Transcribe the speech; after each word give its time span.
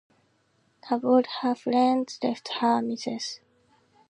Have 0.85 1.05
all 1.05 1.21
her 1.41 1.53
friends 1.53 2.17
left 2.23 2.53
her? 2.53 2.81
Mrs. 2.81 3.37